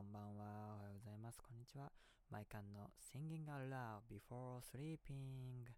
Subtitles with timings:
[0.00, 0.80] こんばんは。
[0.80, 1.44] おはようございます。
[1.44, 1.92] こんにちは。
[2.32, 5.68] マイカンの Singing Out Loud Before Sleeping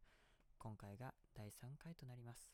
[0.63, 2.46] 今回が第3回となります、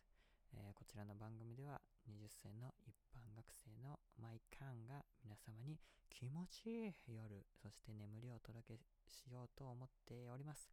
[0.56, 1.77] えーこちらの番組では
[2.09, 5.77] 20歳の一般学生のマイカンが皆様に
[6.09, 10.73] 気持ちいい夜、そして眠りをお届けしようと思っております。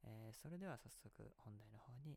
[0.00, 1.12] えーそれでは早速
[1.44, 2.16] 本題の方に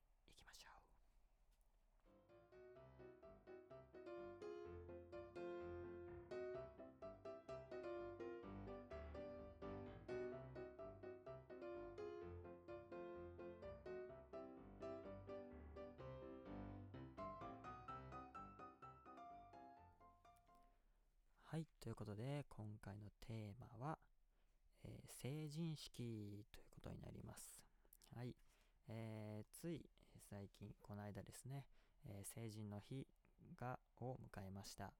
[21.56, 23.98] はい、ということで今回のテーマは、
[24.84, 27.64] えー成人式ということになります。
[28.14, 28.36] はい、
[28.90, 29.86] えーつい
[30.30, 31.64] 最近この間ですね、
[32.10, 33.08] えー成人の日
[33.58, 34.92] がを迎えました。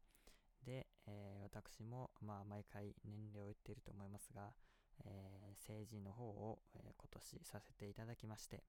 [0.66, 4.54] で、えー私もまあ毎回年齢を言っていると思いますが、
[5.04, 8.64] えー成人の方を、え今年させていただきまして、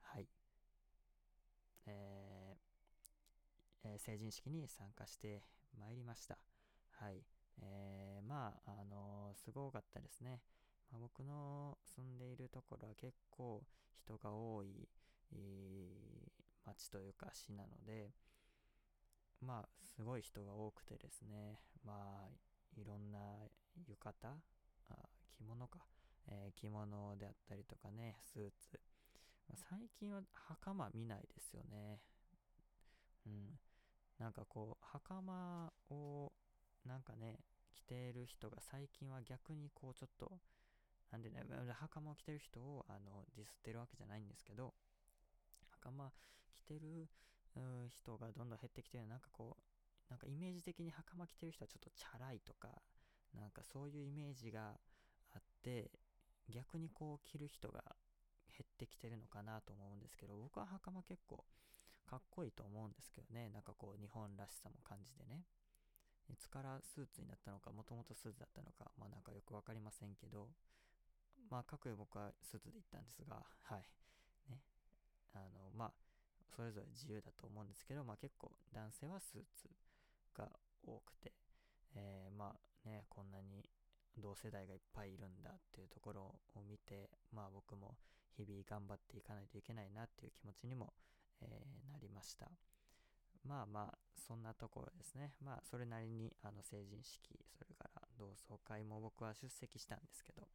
[0.00, 0.28] はい、
[1.86, 5.42] えー成人式に参加して
[5.76, 6.38] まいりました。
[6.98, 7.22] はい。
[7.62, 10.40] えー、まあ、あのーすごかったですね。
[10.90, 13.62] まあ、僕の住んでいるところは結構
[13.94, 14.88] 人が多い、
[15.32, 16.30] えー
[16.66, 18.10] 町というか市なので、
[19.40, 23.18] まあ、すごい人が多くてですね、まあ、いろんな
[23.88, 24.36] 浴衣
[24.90, 24.94] あ
[25.38, 25.78] 着物か、
[26.28, 28.80] えー着物であったりとかね、スーツ。
[29.54, 32.00] 最近は袴見ないですよね。
[33.26, 33.58] うん。
[34.18, 36.32] なんかこう、袴を
[36.86, 37.40] なんかね、
[37.74, 40.32] 着ている人が最近は逆にこうちょっと、
[41.10, 41.42] なんでね、
[41.72, 44.74] 袴を着てる人をあのディスってるわけじゃないんですけど、
[45.82, 46.10] 袴
[46.54, 47.08] 着てる
[47.90, 52.68] 人がどんどん減ってきてるなんかこう、なんかイメージ的に袴着てる人はちょっとチャラいとか、
[53.34, 54.78] なんかそういうイメージが
[55.34, 55.90] あって、
[56.48, 57.82] 逆にこう着る人が
[58.48, 61.44] 減ってきてるのかなと思うんですけど、僕は袴結構
[62.06, 65.42] かっこいいと思うんですけどね、なんかこう日本らしさも感じてね。
[66.28, 70.48] いつからスーツになったのか、もともとスーツだったのか、まあなんかよくわかりませんけど、
[71.50, 73.84] まあ、各僕はスーツで行ったんですが、 はい。
[74.50, 74.60] ね。
[75.34, 75.92] あの、まあ、
[76.54, 79.70] それぞれ自由だと思うんですけど、まあ結構男性はスーツ
[80.34, 80.50] が
[80.82, 81.32] 多くて、
[81.94, 83.68] えーまあね、こんなに
[84.16, 87.96] 同世代がいっぱいいるんだっていうところを見て、まあ僕も
[88.36, 90.92] 日々頑張っていかないといけないなっていう気持ちにも、
[91.40, 92.50] えーなりました。
[93.46, 95.32] まあまあ、そんなところですね。
[95.40, 100.48] まあ、それなりに、あの、成人式、それから同窓会も僕は出席したんですけど、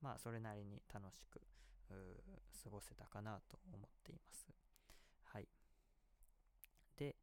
[0.00, 1.40] まあ、それなりに楽しく、
[2.64, 4.48] 過ごせたかなと思っています。
[5.24, 5.48] はい。
[6.96, 7.16] で、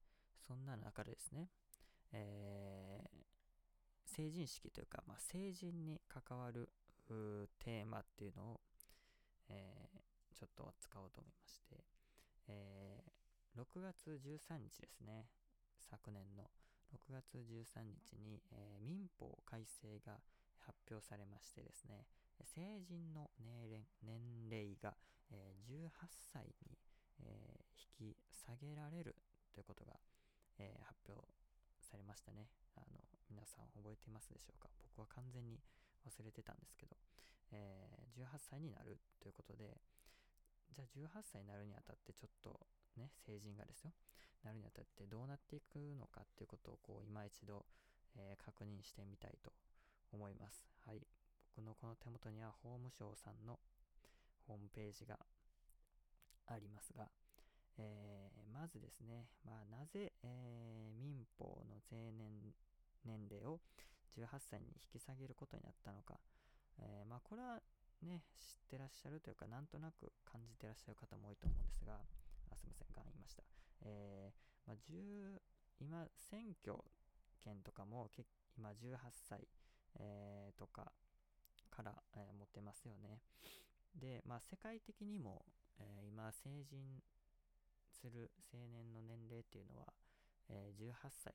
[0.47, 1.49] そんな中でですね、
[2.11, 3.19] えー
[4.05, 6.67] 成人式というか、まあ、成人に関わる
[7.59, 8.61] テーマっていうのを、
[9.49, 9.99] えー
[10.35, 11.83] ちょっと扱おうと思いまして、
[12.47, 13.18] えー
[13.59, 15.27] 6月13日ですね、
[15.83, 16.49] 昨年の
[16.95, 20.15] 6月13日に、えー民法改正が
[20.63, 22.05] 発表されましてですね、
[22.55, 24.95] 成人の年齢年齢が、
[25.31, 25.91] えー18
[26.31, 26.77] 歳に、
[27.19, 27.67] えー
[27.99, 29.17] 引き下げられる
[29.53, 29.99] ということが、
[30.57, 31.19] えー発表
[31.83, 32.47] されましたね。
[32.77, 32.95] あの
[33.29, 34.69] 皆さん覚えていますでしょうか？
[34.95, 35.59] 僕は完全に
[36.07, 36.95] 忘れてたんですけど、
[37.51, 39.75] えー18歳になるということで、
[40.71, 42.55] じゃあ18歳になるにあたってちょっと
[42.99, 43.93] ね、成人がですよ、
[44.43, 47.65] なるにあたってどうなっていくのかっていうことをこう今一度、
[48.15, 49.53] えー確認してみたいと
[50.11, 50.67] 思います。
[50.85, 51.01] はい。
[51.55, 53.59] 僕のこの手元には法務省さんの
[54.47, 55.17] ホームページが
[56.47, 57.07] ありますが、
[57.77, 62.53] えーまずですね、まあ、なぜ、えー民法の成年
[63.05, 63.59] 年齢を
[64.17, 66.19] 18歳に引き下げることになったのか、
[66.79, 67.61] えーまあ、これは
[68.03, 71.99] ね、知ってらっしゃるというか、なんとなく感じてらっしゃる方も多いと思うんですが、
[72.51, 73.43] あすみません、がん言いました。
[73.81, 75.41] えーまあ、10
[75.79, 76.77] 今、選挙
[77.39, 78.25] 権とかもけ
[78.57, 79.47] 今18歳、
[79.95, 80.91] えーとか
[81.69, 83.21] から、えー持ってますよね。
[83.95, 85.45] で、まあ、世界的にも、
[85.79, 87.01] えー今、成人
[87.91, 89.93] する青年の年齢っていうのは、
[90.49, 90.93] えー18
[91.23, 91.33] 歳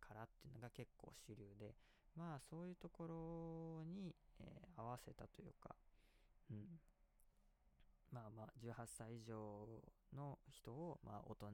[0.00, 1.74] からっていうのが結構主流で、
[2.16, 5.74] まあそういうところに、え合わせたというか、
[6.50, 6.80] うん。
[8.14, 9.66] まあまあ18歳以上
[10.14, 11.46] の人を、まあ大人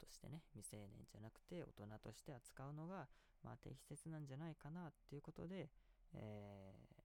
[0.00, 3.06] としてね、未成年じゃなくて大人として扱うのが、
[3.44, 5.70] まあ適切なんじゃないかなっていうことで、
[6.14, 6.96] えー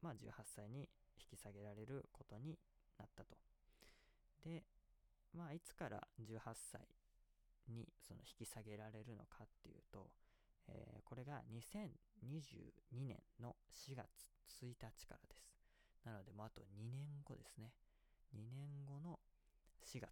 [0.00, 2.58] まあ18歳に引き下げられることに
[2.98, 3.36] なったと。
[4.44, 4.64] で、
[5.32, 6.86] まあいつから18歳
[7.68, 10.10] にその引き下げられるのかっていうと、
[10.68, 14.06] えーこれが2022年の4月
[14.62, 15.61] 1日からです。
[16.04, 17.72] なので、まあ、あと2年後ですね。
[18.34, 19.18] 2年後の
[19.84, 20.10] 4月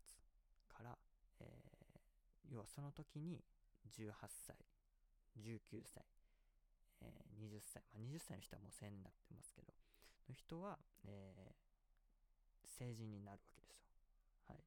[0.68, 0.98] から、
[1.40, 1.70] えー
[2.50, 3.44] 要はその時に
[3.94, 4.56] 18歳、
[5.38, 6.04] 19歳、
[7.00, 9.72] えー20歳、まあ、20歳の人はもう成年になってますけど、
[10.28, 11.70] の人は、えー
[12.78, 13.92] 成人になるわけですよ。
[14.48, 14.58] はい。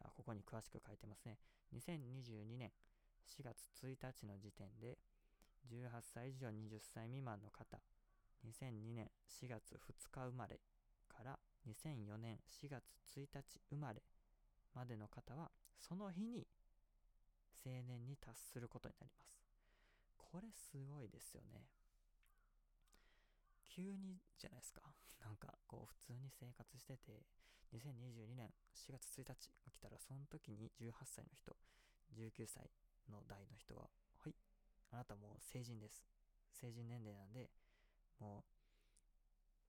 [0.00, 1.38] あここに詳しく書いてますね。
[1.74, 2.72] 2022年
[3.26, 4.98] 4月1日の時点で、
[5.68, 7.78] 18歳以上20歳未満の方、
[8.46, 9.10] 2002年
[9.42, 9.78] 4月2
[10.10, 10.60] 日生まれ
[11.08, 12.84] から2004年4月
[13.16, 14.02] 1日生まれ
[14.74, 16.46] までの方は、その日に
[17.64, 19.38] 成年に達することになります。
[20.16, 21.66] これすごいですよね。
[23.64, 24.82] 急にじゃないですか。
[25.20, 27.24] なんかこう普通に生活してて、
[27.72, 31.56] 2022年4月1日が来たら、その時に18歳の人、
[32.14, 32.70] 19歳
[33.08, 34.34] の代の人は、はい、
[34.90, 36.06] あなたもう成人です。
[36.52, 37.50] 成人年齢なんで、
[38.20, 38.44] も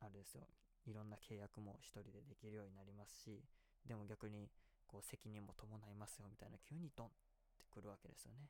[0.01, 0.47] う、あれですよ、
[0.85, 3.43] いろんな契約も一人でできるようになりますし、
[3.85, 4.49] でも逆に、
[4.87, 7.09] こう責任も伴いますよみたいな、急にドンっ
[7.59, 8.49] てくるわけですよね。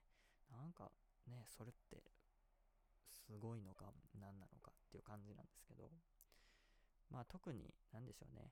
[0.52, 0.92] なんか
[1.28, 2.02] ね、それって、
[3.12, 5.92] すごいのか、何なのかっていう感じなんですけど、
[7.12, 8.52] まあ特に、なんでしょうね、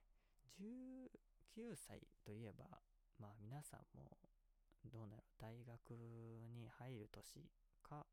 [0.60, 2.66] 19歳といえば、
[3.20, 4.18] まあ皆さんも、
[4.86, 5.92] どうなる大学
[6.56, 7.50] に入る年
[7.84, 8.06] か、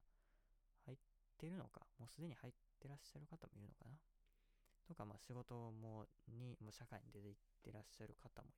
[0.87, 0.99] 入っ
[1.37, 3.97] てるのか、もうすでに入ってらっしゃる方もいるのかな？
[4.87, 8.49] とか、まあ仕事もに、も社会に出て行ってらっしゃる方も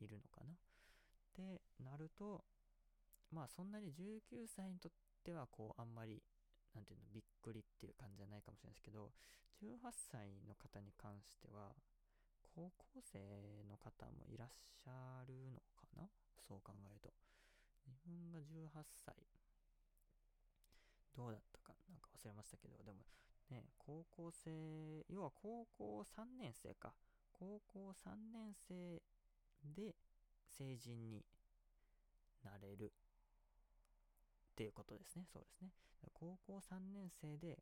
[0.00, 0.52] いるのかな？
[0.52, 0.56] っ
[1.32, 2.44] てなると、
[3.32, 4.92] まあそんなに19歳にとっ
[5.24, 6.22] ては、こう、あんまり、
[6.74, 9.10] なんていうの、びっくりっていう感じじゃないかもしれないですけど、
[9.62, 11.72] 18歳の方に関しては、
[12.54, 16.08] 高校生の方もいらっしゃるのかな？
[16.48, 17.12] そう考えると。
[17.86, 19.14] 自分が18歳、
[21.14, 23.04] どうだったかなんか忘れましたけど、でも
[23.50, 26.92] ね、高校生、要は高校3年生か。
[27.32, 29.02] 高校3年生
[29.76, 29.94] で
[30.58, 31.24] 成人に
[32.42, 32.88] なれるっ
[34.56, 35.26] ていうことですね。
[35.30, 35.70] そうですね。
[36.14, 37.58] 高校3年生で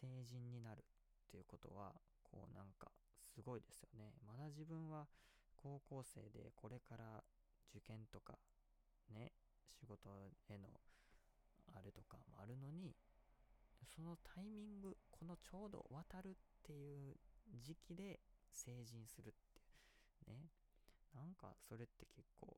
[0.00, 1.92] 成人になるっていうことは、
[2.22, 2.90] こうなんか
[3.24, 4.12] すごいですよね。
[4.26, 5.06] まだ自分は
[5.56, 7.24] 高校生でこれから
[7.74, 8.38] 受験とか
[9.10, 9.32] ね、
[9.80, 10.10] 仕事
[10.48, 10.68] への
[11.74, 12.94] あれとかもあるのに、
[13.86, 17.16] そのタイミング、このちょうど渡るっていう
[17.60, 18.20] 時期で
[18.52, 19.64] 成人するってい
[20.28, 20.50] うね。
[21.14, 22.56] なんかそれって結構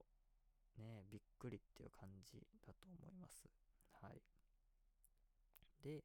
[0.78, 3.48] ね、びっくりっていう感じだと思います。
[4.02, 4.22] はい。
[5.82, 6.04] で、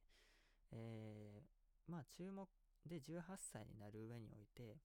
[0.72, 1.46] えー
[1.92, 2.48] まあ注目
[2.86, 4.78] で18歳になる上において、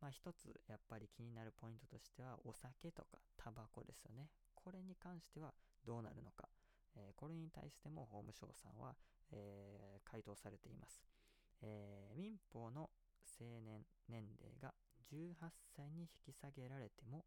[0.00, 4.30] まあ一つやっぱり気になるポイントとしてはお酒とかタバコですよね。
[4.54, 5.52] これに関しては
[5.84, 6.48] どうなるのか。
[6.96, 8.94] えーこれに対しても法務省さんは、
[9.32, 11.02] えー回答されています。
[11.62, 12.90] えー民法の
[13.24, 14.72] 成年年齢が
[15.12, 15.34] 18
[15.76, 17.24] 歳に引き下げられても、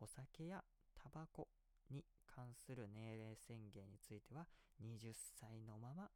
[0.00, 1.48] お酒やタバコ
[1.90, 4.46] に関する年齢宣言については
[4.82, 6.10] 20歳のまま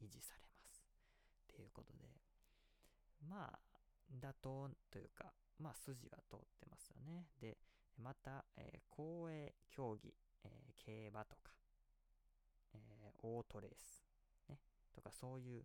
[0.00, 0.84] 維持されます。
[1.52, 2.08] っていうことで、
[3.28, 3.58] まあ、
[4.20, 7.26] 妥当というか、まあ、筋が通ってますよね。
[7.40, 7.56] で、
[7.98, 10.14] また、えー公営競技、
[10.44, 11.52] えー競馬とか、
[12.74, 14.03] えーオートレース、
[14.94, 15.64] とかそういう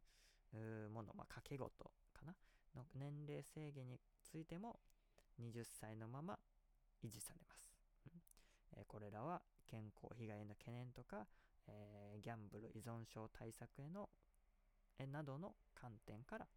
[0.89, 2.33] もの、まあ、掛け事かな？
[2.75, 4.79] の年齢制限についても
[5.39, 6.37] 20歳のまま
[7.03, 7.71] 維持されます。
[8.05, 8.21] うん
[8.77, 11.27] えーこれらは健康被害の懸念とか、
[11.67, 14.09] えーギャンブル依存症対策への
[14.97, 16.47] えなどの観点から、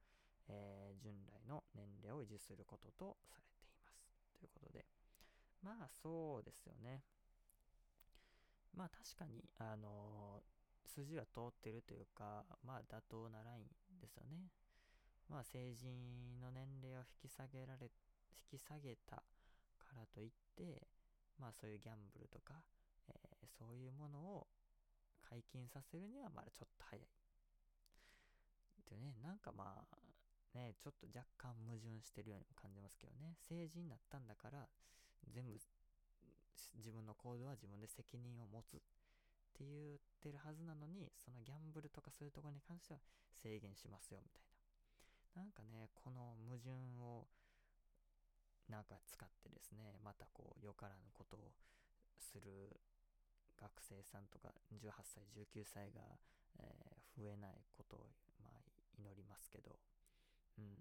[0.48, 4.02] えー従来の年齢を維持することとされています。
[4.38, 4.84] ということで、
[5.62, 7.02] まあそうですよね。
[8.74, 14.50] まあ確かに、あのー筋は通ってるというか、まあ妥当なラインですよね。
[15.28, 17.90] まあ成人の年齢を引き下げられ、
[18.52, 19.16] 引き下げた
[19.78, 20.86] からといって、
[21.38, 22.54] まあそういうギャンブルとか、
[23.08, 24.46] えーそういうものを
[25.22, 27.06] 解禁させるにはまだちょっと早い。
[28.90, 33.36] でね、なんかまあ、ね、ちょっと若干矛盾してるようにも感じますけどね。
[33.48, 34.68] 成人になったんだから、
[35.32, 35.56] 全部、
[36.76, 38.82] 自分の行動は自分で責任を持つ
[39.52, 43.00] って言ってるはずなのに、そのギャンブルとかそういうところに関しては
[43.36, 44.42] 制限しますよ、みたい
[45.36, 45.42] な。
[45.42, 47.28] なんかね、この矛盾を、
[48.68, 51.52] なんか使ってですね、またこう、よからぬことを
[52.18, 52.80] する
[53.60, 56.00] 学生さんとか18歳、19歳が、
[56.58, 58.08] えー増えないことを、
[58.40, 58.56] まあ、
[58.96, 59.76] 祈りますけど、
[60.58, 60.80] うん。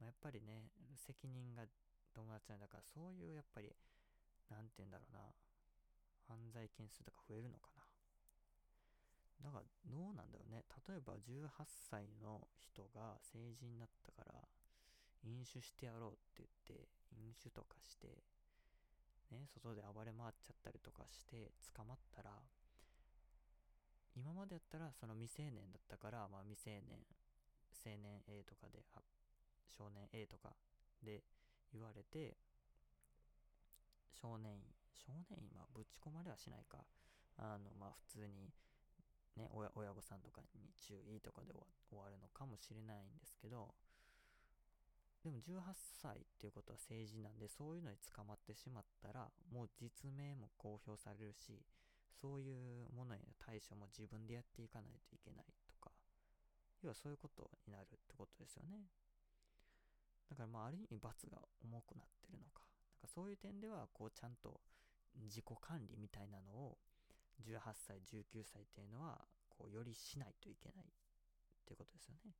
[0.00, 1.64] まあ、やっぱりね、責任が
[2.14, 3.68] 友達なんだから、そういうやっぱり、
[4.48, 5.20] なんて言うんだろうな、
[6.26, 7.84] 犯罪件数とか増えるのかな。
[9.42, 10.64] だからどうなんだろうね。
[10.88, 11.48] 例えば18
[11.90, 14.34] 歳の人が成人になったから
[15.24, 18.22] 飲酒してやろうって言って飲酒とかして
[19.30, 22.30] ね外で暴れ回っちゃったりとかして捕まったら
[24.16, 26.98] 今までやったらその未成年だったからまあ未成年
[27.84, 28.82] 青年 A とかで
[29.66, 30.54] 少年 A とか
[31.02, 31.22] で
[31.72, 32.36] 言われて
[34.10, 34.62] 少年院
[35.06, 36.78] 少年院はぶち込まれはしないか。
[37.38, 38.50] あのまあ普通に
[39.38, 41.54] ね親親御さんとかに注意とかで
[41.88, 43.74] 終わるのかもしれないんですけど
[45.22, 45.62] でも18
[46.02, 51.62] 歳っていうことは成人なんでそういうのに捕まってしまったらもう実名も公表されるし
[52.20, 55.90] そういうものへの対処も自分でやっていかないといけないとか
[56.82, 58.86] 要はそういうことになるってことですよね。
[60.30, 62.62] だからまあある意味罰が重くなってるのか。
[62.94, 64.60] なんかそういう点ではこうちゃんと
[65.16, 66.78] 自己管理みたいなのを
[67.42, 69.18] 18歳19歳っていうのは
[69.48, 70.90] こうよりしないといけないっ
[71.64, 72.32] ていうことですよね、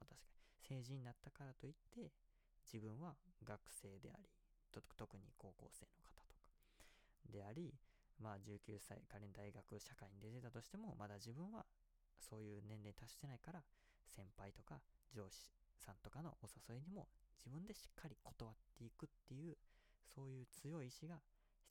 [0.00, 0.80] ま、確かに。
[0.80, 2.10] 成人になったからといって
[2.64, 3.14] 自分は
[3.44, 4.28] 学生であり
[4.72, 6.34] 特に高校生の方とか。
[7.30, 7.72] であり
[8.18, 11.64] まあ19歳仮に大学社会に出てたとしてもまだ自分は
[12.18, 13.62] そういう年齢達してないから
[14.08, 14.80] 先輩とか
[15.14, 19.56] 上司さんとかのお誘いにも自分でしっかり断っていくっていう
[20.14, 21.20] そういう強い意志が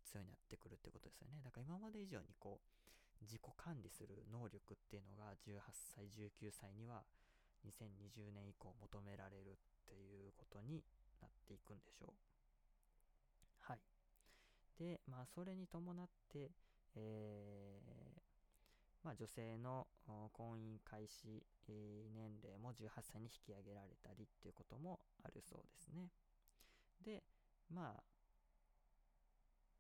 [0.06, 1.42] 必要になってくるってことですよね。
[1.42, 5.58] だから今まで以上にこう自己管理する能力っていうのが18
[5.98, 7.02] 歳19歳には
[7.66, 10.84] 2020年以降求められるっていうことに
[11.22, 12.14] なっていくんでしょう。
[13.66, 13.82] はい。
[14.78, 16.52] でまあそれに伴って
[16.96, 18.26] えー
[19.04, 19.86] まあ、女性の
[20.34, 26.10] 婚姻開始年齢も18歳に引き上げられたりっていうこともあるそうですね。
[27.06, 27.24] で、
[27.70, 28.04] まあ、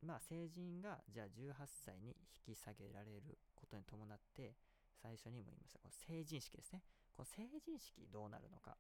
[0.02, 1.54] まあ成人がじゃあ18
[1.86, 2.16] 歳に
[2.48, 4.56] 引き下げられることに伴って
[5.02, 6.82] 最初にも言いましたこの成人式ですね。
[7.14, 8.78] この成人式どうなるのか。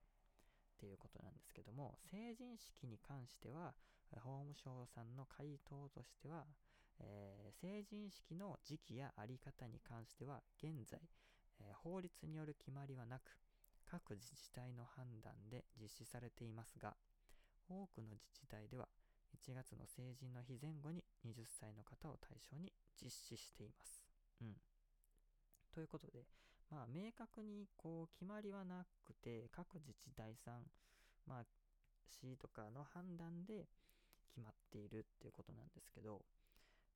[0.75, 3.73] っていうことなんですけども成人式に関しては
[4.21, 6.45] 法務省さんの回答としては、
[6.99, 10.99] えー、成人式の時期や在り方に関しては現在、
[11.59, 13.37] えー、法律による決まりはなく
[13.89, 16.95] 各自治体の判断で実施されていますが
[17.69, 18.87] 多くの自治体では
[19.35, 24.01] 1月の成人の日前後に20歳の方を対象に実施しています。
[24.41, 24.55] うん。
[25.73, 26.23] ということで、
[26.71, 30.63] まあ、明確にこう決まりはなくて、各自治体さん、
[31.27, 31.43] まあ、
[32.07, 33.67] 市とかの判断で
[34.29, 36.21] 決まっているっていうことなんですけど、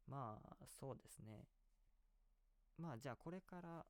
[0.08, 1.44] まあ、そうですね。
[2.78, 3.86] まあ、じゃあこれから、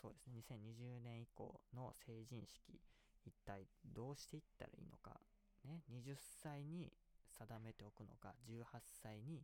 [0.00, 2.78] そうですね、2020年以降の成人式、
[3.24, 5.18] 一体どうしていったらいいのか、
[5.64, 6.92] ね、20歳に
[7.38, 8.64] 定めておくのか18
[9.02, 9.42] 歳に、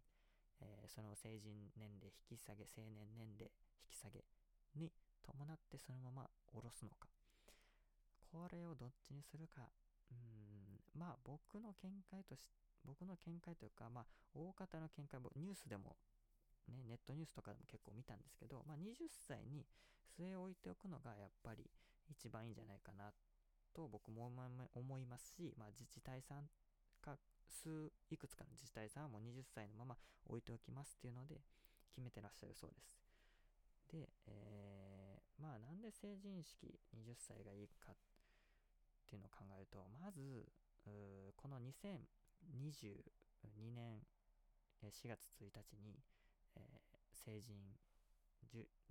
[0.60, 3.50] えー、その成人年齢引き下げ成年年齢
[3.84, 4.24] 引き下げ
[4.76, 4.92] に
[5.22, 7.08] 伴ってそのまま下ろすのか。
[8.30, 9.66] これをどっちにするか
[10.12, 12.48] うんまあ僕の見解とし
[12.84, 14.04] 僕の見解というかまあ
[14.34, 15.96] 大方の見解もニュースでも
[16.70, 19.66] ね、ネットニュースとかでも結構見たんですけど、まあ、20歳に
[20.18, 21.66] 据え置いておくのがやっぱり
[22.10, 23.12] 一番いいんじゃないかな
[23.74, 24.30] と僕も
[24.74, 26.46] 思いますし、まあ、自治体さん
[27.02, 27.16] か
[27.50, 31.40] 数いくつかの自治体さんはもう20歳のまま置いておきますっていうので
[31.90, 33.02] 決めてらっしゃるそうです。
[33.90, 37.96] で、えー、まあなんで成人式20歳がいいかっ
[39.06, 40.46] ていうのを考えるとまず
[41.36, 42.14] この2022
[43.74, 43.98] 年
[44.86, 45.98] 4月1日に、
[46.54, 47.58] えー、成人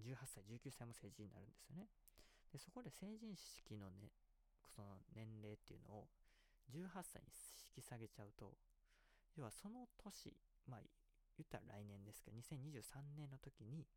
[0.03, 1.87] 18歳19歳も成人になるんですよね
[2.51, 4.11] でそこで成人式のね
[4.75, 6.07] その年齢っていうのを
[6.71, 7.29] 18歳に
[7.75, 8.53] 引き下げちゃうと、
[9.35, 10.35] 要はその年、
[10.67, 10.79] まあ、
[11.37, 13.87] 言ったら来年ですけど、2023年の時に、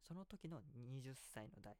[0.00, 1.76] その時の20歳の代、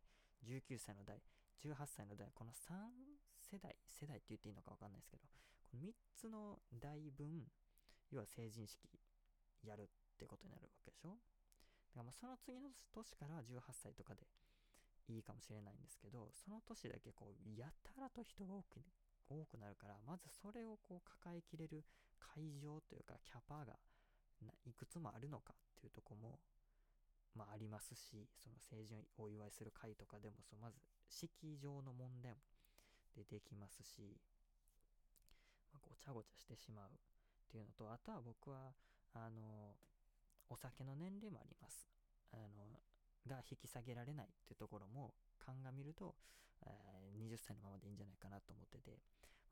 [0.47, 1.21] 19歳の代、
[1.63, 2.91] 18歳の代、この3
[3.39, 5.23] 世代、世代って言っていいのか分かんないですけど、
[5.71, 7.47] この3つの代分、
[8.11, 8.89] 要は成人式
[9.63, 9.87] やるっ
[10.19, 11.09] てことになるわけでしょ？
[11.11, 11.19] だか
[11.97, 14.27] らまあその次の年から18歳とかで
[15.09, 18.81] いいかもしれないんですけど、その年だけこう、やたらと人が多く
[19.29, 21.85] 多くなるからまずそれをこう抱えきれる
[22.19, 23.75] 会場というかキャパが
[24.67, 26.39] いくつもあるのかっていうとこも
[27.35, 30.79] まあありますしその成人をお祝いする会とかでもそまず
[31.09, 32.39] 式場の問題も
[33.17, 34.19] 出てきますし、
[35.73, 36.91] まあ、ごちゃごちゃしてしまうっ
[37.51, 38.73] ていうのとあとは僕は
[39.15, 39.77] あの
[40.51, 41.89] お酒の年齢もあります。
[42.33, 42.67] あの
[43.29, 46.15] が引き下げられないっていうところも鑑みると、
[46.63, 48.99] えー、20歳のままでいいんじゃないかなと思ってて、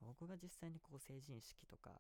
[0.01, 1.91] 僕が実際にこう成人式とか、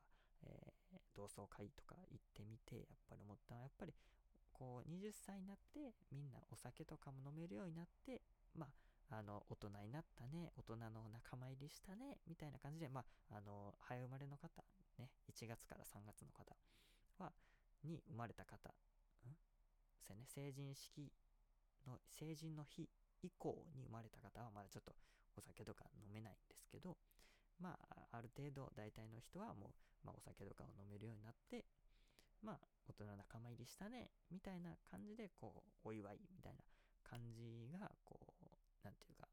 [0.45, 3.95] えー、同窓会とか行ってみて、やっぱり思ったのは、やっぱり
[4.63, 8.23] こう20歳になってみんなお酒とかも飲めるようになって
[8.55, 8.67] ま
[9.11, 13.03] ああの大人になったね大人の仲間入りしたねみたいな感じでま
[13.33, 14.63] ああの早生まれの方
[14.99, 16.55] ね1月から3月の方
[17.19, 17.33] は
[17.83, 18.71] に生まれた方
[19.27, 19.35] ん？
[20.07, 21.11] そうね成人式
[21.87, 22.89] の成人の日
[23.23, 24.95] 以降に生まれた方はまだちょっと
[25.37, 26.97] お酒とか飲めないんですけど
[27.61, 27.79] ま
[28.11, 29.73] あある程度大体の人はも
[30.05, 31.65] う、まあ、お酒とかを飲めるようになって
[32.43, 36.65] まあ大人仲間入りしたねみたいな感じでこうお祝いみたいな
[37.07, 38.51] 感じがこう
[38.83, 39.29] 何て言うか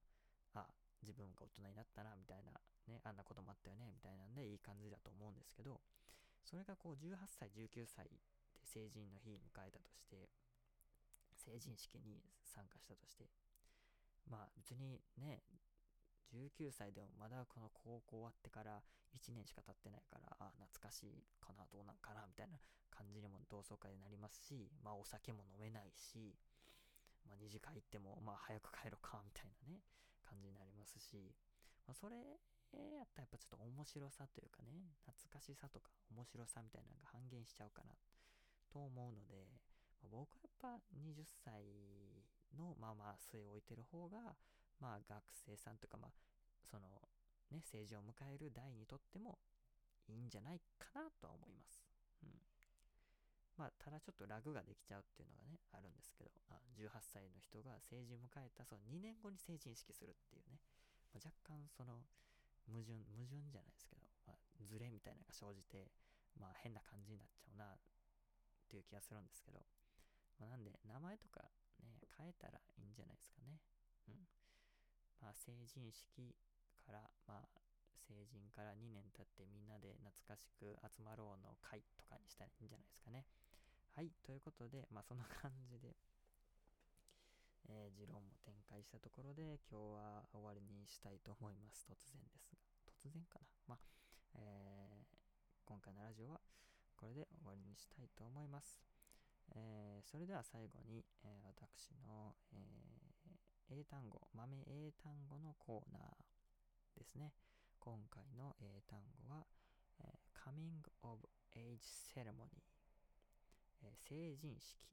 [0.54, 0.68] あ
[1.02, 2.54] 自分が大人になったなみたいな
[2.88, 5.82] ねあんなこともあったよねみたいなんでいい感じだと思うんですけど
[6.46, 8.22] それがこう18歳19歳で
[8.64, 10.30] 成人の日迎えたとして
[11.40, 13.26] 成人式に参加したとして
[14.30, 15.42] まあ別にね
[16.36, 18.84] 19歳でもまだこの高校終わってから
[19.18, 22.62] 1年しか経ってないから、あ、懐かしいかな、どうなんかな、みたいな
[22.94, 26.38] 感じにも同窓会になりますし、まあお酒も飲めないし、
[27.26, 29.82] まあ2次会行っても、まあ早く帰ろうか、みたいなね、
[30.22, 31.34] 感じになりますし、
[31.88, 37.98] まあそれやったらやっぱちょっと面白さというかね、懐かしさとか面白さみたいなのが半減しちゃうかな、
[38.70, 39.50] と思うので、
[40.08, 41.64] 僕はやっぱ20歳
[42.58, 44.36] のまあまあ末を置いてる方が、
[44.80, 46.12] まあ学生さんとか、まあ、
[46.64, 46.88] その
[47.52, 49.40] ね、政治を迎える代にとっても
[50.08, 51.82] いいんじゃないかなとは思います。
[52.24, 52.38] うん。
[53.58, 60.62] まあ、ただちょっとラグができちゃうっていうのがね、あるんですけど、あ18歳の人が成人を迎えた、その2年後に成人式するっていうね、
[61.14, 62.06] まあ、若干その
[62.70, 65.90] 矛盾、矛盾じゃないですけど、まあ、ズレみたいなのが生じて、
[66.38, 67.78] まあ変な感じになっちゃうなっ
[68.70, 69.60] ていう気がするんですけど、
[70.40, 71.44] まあ、なんで名前とか
[71.84, 73.60] ね、変えたらいいんじゃないですかね。
[74.08, 74.28] うん。
[75.22, 76.36] まあ、成人式
[76.86, 77.60] から、まあ、
[78.08, 83.28] 成人から2年経ってみんなで懐かしく集まろうの会とかにしたらいいんじゃないですかね。
[83.94, 85.94] はい、ということで、まあ、そんな感じで、
[87.68, 91.86] えー、持論も展開したところで、今日は終わりにしたいと思います。
[91.86, 92.58] 突然ですが。
[92.88, 93.46] 突然かな。
[93.68, 93.80] まあ、
[94.36, 95.18] えー、
[95.66, 96.40] 今回のラジオは
[96.96, 98.89] これで終わりにしたいと思います。
[99.56, 102.90] えー、それでは最後に、え私の、え
[103.72, 107.34] 英単語、豆英単語のコーナーですね。
[107.80, 109.46] 今回の英単語は、
[110.00, 111.22] えー、Coming of
[111.56, 111.78] Age
[112.14, 112.64] Ceremony、
[113.84, 114.88] えー、成人式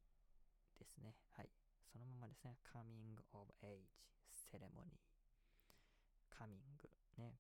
[0.79, 1.14] ですね。
[1.33, 1.49] はい。
[1.90, 2.59] そのままですね。
[2.64, 3.81] Coming of Age
[4.53, 5.01] Ceremony。
[6.31, 6.61] Coming
[7.19, 7.35] ね。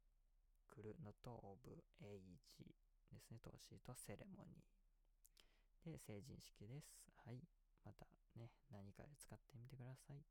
[0.68, 1.60] 来るのと of
[2.02, 2.66] Age
[3.12, 3.38] ですね。
[3.42, 4.75] 年とセレモニー。
[5.84, 7.04] で、成人式です。
[7.24, 7.40] はい。
[7.84, 10.22] またね、何かで使ってみてください。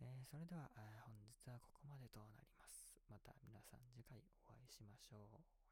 [0.00, 0.70] えー、それでは、
[1.06, 2.96] 本日はここまでとなります。
[3.08, 5.69] また皆さん次回お会いしましょう。